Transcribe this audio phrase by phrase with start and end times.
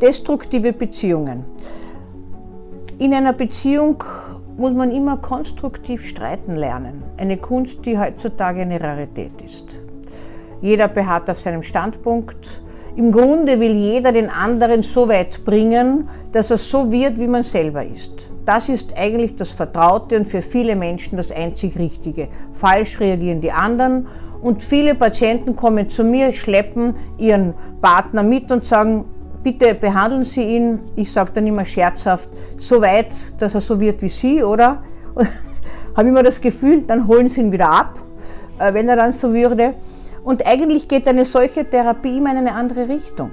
[0.00, 1.44] Destruktive Beziehungen.
[2.98, 4.04] In einer Beziehung
[4.56, 7.02] muss man immer konstruktiv streiten lernen.
[7.16, 9.78] Eine Kunst, die heutzutage eine Rarität ist.
[10.60, 12.62] Jeder beharrt auf seinem Standpunkt.
[12.96, 17.42] Im Grunde will jeder den anderen so weit bringen, dass er so wird, wie man
[17.42, 18.30] selber ist.
[18.44, 22.28] Das ist eigentlich das Vertraute und für viele Menschen das einzig Richtige.
[22.52, 24.06] Falsch reagieren die anderen
[24.42, 29.04] und viele Patienten kommen zu mir, schleppen ihren Partner mit und sagen,
[29.42, 34.02] bitte behandeln Sie ihn, ich sage dann immer scherzhaft, so weit, dass er so wird
[34.02, 34.82] wie Sie, oder?
[35.96, 37.98] Habe immer das Gefühl, dann holen Sie ihn wieder ab,
[38.58, 39.74] äh, wenn er dann so würde.
[40.24, 43.30] Und eigentlich geht eine solche Therapie immer in eine andere Richtung.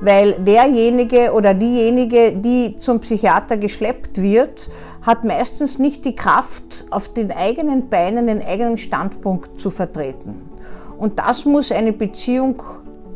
[0.00, 4.68] Weil derjenige oder diejenige, die zum Psychiater geschleppt wird,
[5.02, 10.42] hat meistens nicht die Kraft, auf den eigenen Beinen den eigenen Standpunkt zu vertreten.
[10.98, 12.62] Und das muss eine Beziehung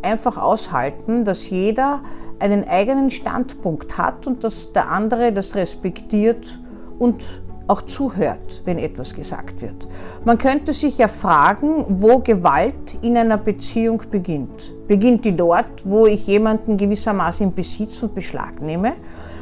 [0.02, 2.00] einfach aushalten, dass jeder
[2.38, 6.59] einen eigenen Standpunkt hat und dass der andere das respektiert
[6.98, 9.87] und auch zuhört, wenn etwas gesagt wird.
[10.24, 14.73] Man könnte sich ja fragen, wo Gewalt in einer Beziehung beginnt.
[14.88, 18.95] Beginnt die dort, wo ich jemanden gewissermaßen in Besitz und Beschlag nehme,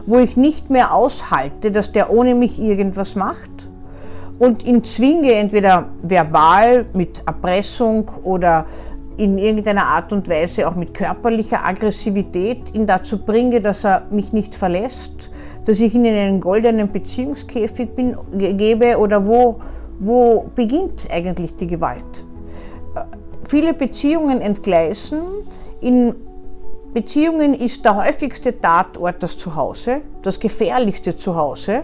[0.05, 3.69] wo ich nicht mehr aushalte, dass der ohne mich irgendwas macht
[4.39, 8.67] und ihn zwinge, entweder verbal mit Erpressung oder
[9.19, 14.33] in irgendeiner Art und Weise auch mit körperlicher Aggressivität ihn dazu bringe, dass er mich
[14.33, 15.31] nicht verlässt,
[15.65, 19.61] dass ich ihn in einen goldenen Beziehungskäfig bin, gebe oder wo,
[19.99, 22.25] wo beginnt eigentlich die Gewalt?
[23.45, 25.21] Viele Beziehungen entgleisen.
[25.81, 26.15] In
[26.95, 31.83] Beziehungen ist der häufigste Tatort das Zuhause, das gefährlichste Zuhause.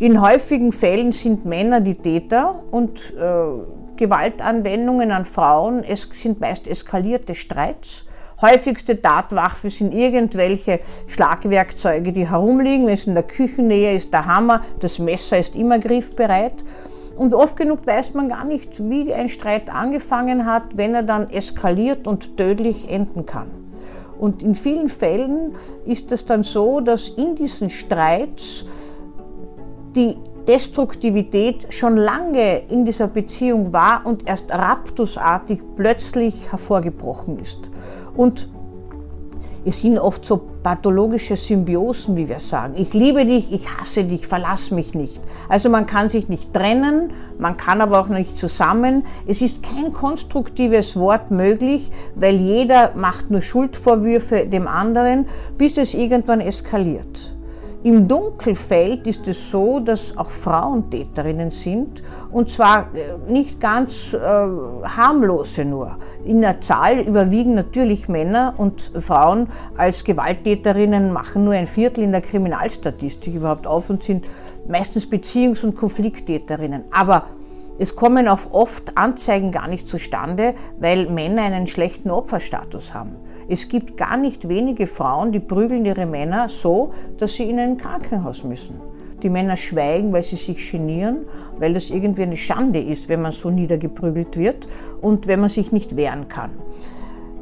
[0.00, 6.66] In häufigen Fällen sind Männer die Täter und äh, Gewaltanwendungen an Frauen es sind meist
[6.66, 8.04] eskalierte Streits.
[8.42, 12.86] Häufigste Tatwaffe sind irgendwelche Schlagwerkzeuge, die herumliegen.
[12.86, 16.64] Wenn es in der Küchennähe ist, der Hammer, das Messer ist immer griffbereit.
[17.16, 21.30] Und oft genug weiß man gar nicht, wie ein Streit angefangen hat, wenn er dann
[21.30, 23.50] eskaliert und tödlich enden kann.
[24.18, 25.54] Und in vielen Fällen
[25.86, 28.64] ist es dann so, dass in diesen Streits
[29.94, 30.16] die
[30.46, 37.70] Destruktivität schon lange in dieser Beziehung war und erst raptusartig plötzlich hervorgebrochen ist.
[38.16, 38.48] Und
[39.66, 42.74] es sind oft so pathologische Symbiosen, wie wir sagen.
[42.76, 45.20] Ich liebe dich, ich hasse dich, verlass mich nicht.
[45.48, 49.04] Also man kann sich nicht trennen, man kann aber auch nicht zusammen.
[49.26, 55.94] Es ist kein konstruktives Wort möglich, weil jeder macht nur Schuldvorwürfe dem anderen, bis es
[55.94, 57.33] irgendwann eskaliert.
[57.84, 62.02] Im Dunkelfeld ist es so, dass auch Frauen Täterinnen sind
[62.32, 65.98] und zwar äh, nicht ganz äh, harmlose nur.
[66.24, 72.12] In der Zahl überwiegen natürlich Männer und Frauen als Gewalttäterinnen machen nur ein Viertel in
[72.12, 74.24] der Kriminalstatistik überhaupt auf und sind
[74.66, 76.84] meistens Beziehungs- und Konflikttäterinnen.
[76.90, 77.24] Aber
[77.78, 83.16] es kommen auch oft Anzeigen gar nicht zustande, weil Männer einen schlechten Opferstatus haben.
[83.48, 87.76] Es gibt gar nicht wenige Frauen, die prügeln ihre Männer so, dass sie in ein
[87.76, 88.80] Krankenhaus müssen.
[89.22, 91.26] Die Männer schweigen, weil sie sich genieren,
[91.58, 94.68] weil das irgendwie eine Schande ist, wenn man so niedergeprügelt wird
[95.00, 96.50] und wenn man sich nicht wehren kann.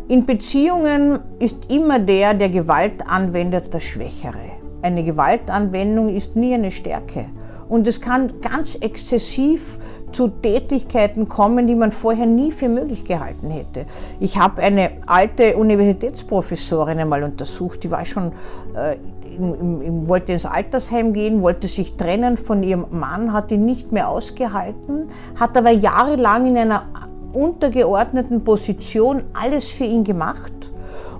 [0.09, 4.53] In Beziehungen ist immer der, der Gewalt anwendet, der Schwächere.
[4.83, 7.27] Eine Gewaltanwendung ist nie eine Stärke.
[7.73, 9.79] Und es kann ganz exzessiv
[10.13, 13.87] zu Tätigkeiten kommen, die man vorher nie für möglich gehalten hätte.
[14.21, 18.33] Ich habe eine alte Universitätsprofessorin einmal untersucht, die war schon
[18.77, 18.97] äh,
[19.39, 23.91] im, im, wollte ins Altersheim gehen, wollte sich trennen von ihrem Mann, hat ihn nicht
[23.91, 26.83] mehr ausgehalten, hat aber jahrelang in einer
[27.33, 30.72] untergeordneten Position alles für ihn gemacht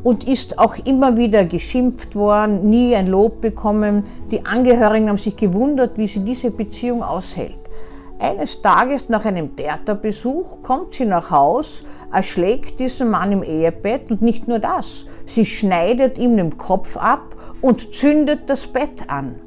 [0.03, 4.05] und ist auch immer wieder geschimpft worden, nie ein Lob bekommen.
[4.31, 7.59] Die Angehörigen haben sich gewundert, wie sie diese Beziehung aushält.
[8.19, 14.23] Eines Tages nach einem Theaterbesuch kommt sie nach Haus, erschlägt diesen Mann im Ehebett und
[14.23, 19.41] nicht nur das, sie schneidet ihm den Kopf ab und zündet das Bett an.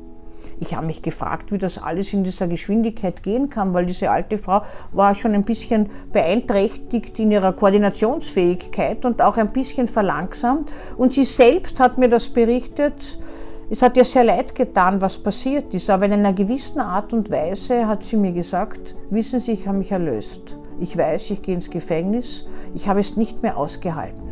[0.60, 4.38] Ich habe mich gefragt, wie das alles in dieser Geschwindigkeit gehen kann, weil diese alte
[4.38, 4.62] Frau
[4.94, 10.70] war schon ein bisschen beeinträchtigt in ihrer Koordinationsfähigkeit und auch ein bisschen verlangsamt.
[10.98, 13.20] Und sie selbst hat mir das berichtet.
[13.70, 17.32] Es hat ihr sehr leid getan, was passiert ist, aber in einer gewissen Art und
[17.32, 20.58] Weise hat sie mir gesagt, wissen Sie, ich habe mich erlöst.
[20.80, 24.25] Ich weiß, ich gehe ins Gefängnis, ich habe es nicht mehr ausgehalten.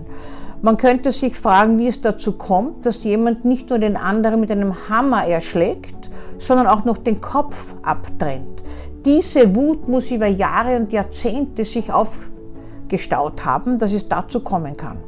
[0.66, 4.50] Man könnte sich fragen, wie es dazu kommt, dass jemand nicht nur den anderen mit
[4.50, 8.64] einem Hammer erschlägt, sondern auch noch den Kopf abtrennt.
[9.04, 15.00] Diese Wut muss über Jahre und Jahrzehnte sich aufgestaut haben, dass es dazu kommen kann.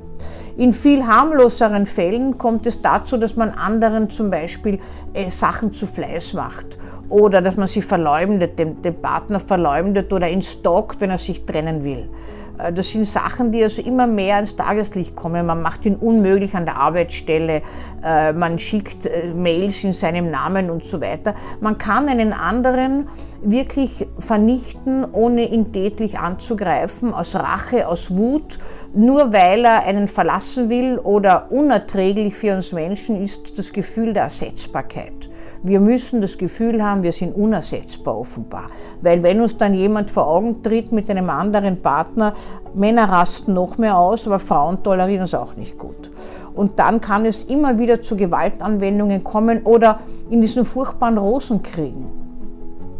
[0.57, 4.79] In viel harmloseren Fällen kommt es dazu, dass man anderen zum Beispiel
[5.13, 6.77] äh, Sachen zu Fleiß macht
[7.09, 11.45] oder dass man sie verleumdet, den, den Partner verleumdet oder ihn stalkt, wenn er sich
[11.45, 12.09] trennen will.
[12.57, 15.45] Äh, das sind Sachen, die also immer mehr ins Tageslicht kommen.
[15.45, 17.61] Man macht ihn unmöglich an der Arbeitsstelle,
[18.03, 21.35] äh, man schickt äh, Mails in seinem Namen und so weiter.
[21.59, 23.07] Man kann einen anderen
[23.41, 28.59] wirklich vernichten, ohne ihn tätlich anzugreifen, aus Rache, aus Wut,
[28.93, 34.23] nur weil er einen verlassen will oder unerträglich für uns Menschen ist das Gefühl der
[34.23, 35.29] Ersetzbarkeit.
[35.67, 38.67] Wir müssen das Gefühl haben, wir sind unersetzbar offenbar.
[39.01, 42.35] Weil wenn uns dann jemand vor Augen tritt mit einem anderen Partner,
[42.75, 46.11] Männer rasten noch mehr aus, aber Frauen tolerieren es auch nicht gut.
[46.53, 52.05] Und dann kann es immer wieder zu Gewaltanwendungen kommen oder in diesen furchtbaren Rosenkriegen.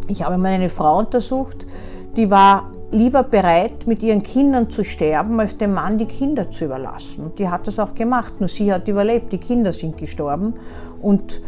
[0.08, 1.68] Ich habe mal eine Frau untersucht,
[2.16, 6.66] die war lieber bereit, mit ihren Kindern zu sterben, als dem Mann die Kinder zu
[6.66, 7.26] überlassen.
[7.26, 8.40] Und die hat das auch gemacht.
[8.40, 10.54] Nur sie hat überlebt, die Kinder sind gestorben.
[11.02, 11.42] Und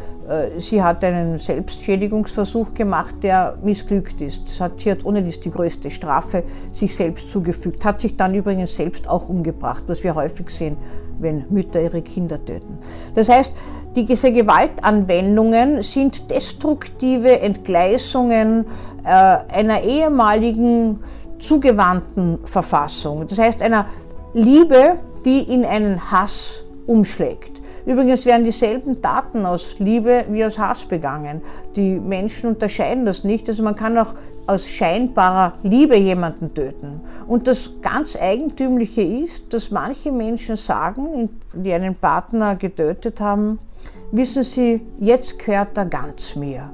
[0.57, 4.49] sie hat einen Selbstschädigungsversuch gemacht, der missglückt ist.
[4.49, 7.85] Sie hat ohne dies die größte Strafe sich selbst zugefügt.
[7.85, 10.75] Hat sich dann übrigens selbst auch umgebracht, was wir häufig sehen,
[11.19, 12.77] wenn Mütter ihre Kinder töten.
[13.15, 13.53] Das heißt,
[13.95, 18.65] diese Gewaltanwendungen sind destruktive Entgleisungen
[19.03, 20.99] äh, einer ehemaligen
[21.39, 23.25] zugewandten Verfassung.
[23.27, 23.87] Das heißt einer
[24.33, 27.61] Liebe, die in einen Hass umschlägt.
[27.87, 31.41] Übrigens werden dieselben Taten aus Liebe wie aus Hass begangen.
[31.77, 33.47] Die Menschen unterscheiden das nicht.
[33.47, 34.13] Also man kann auch
[34.45, 36.99] aus scheinbarer Liebe jemanden töten.
[37.27, 43.57] Und das ganz Eigentümliche ist, dass manche Menschen sagen, die einen Partner getötet haben,
[44.11, 46.69] wissen Sie, jetzt gehört er ganz mir.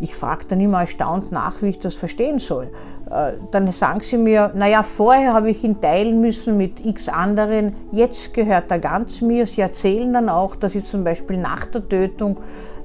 [0.00, 2.68] Ich frage dann immer erstaunt nach, wie ich das verstehen soll.
[3.10, 7.74] Äh, dann sagen sie mir, naja, vorher habe ich ihn teilen müssen mit x anderen,
[7.92, 9.46] jetzt gehört er ganz mir.
[9.46, 12.38] Sie erzählen dann auch, dass sie zum Beispiel nach der Tötung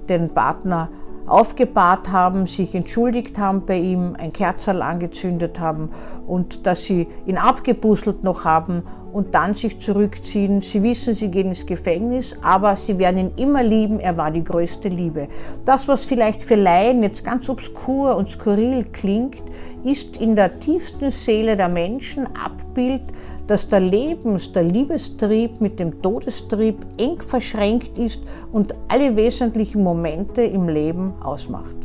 [0.09, 0.89] den Partner
[1.27, 5.89] aufgebahrt haben, sich entschuldigt haben bei ihm, ein Kerzerl angezündet haben
[6.27, 10.61] und dass sie ihn abgebusselt noch haben und dann sich zurückziehen.
[10.61, 13.99] Sie wissen, sie gehen ins Gefängnis, aber sie werden ihn immer lieben.
[13.99, 15.29] Er war die größte Liebe.
[15.63, 19.41] Das, was vielleicht für Laien jetzt ganz obskur und skurril klingt,
[19.85, 23.03] ist in der tiefsten Seele der Menschen Abbild
[23.47, 30.41] dass der Lebens-, der Liebestrieb mit dem Todestrieb eng verschränkt ist und alle wesentlichen Momente
[30.41, 31.75] im Leben ausmacht.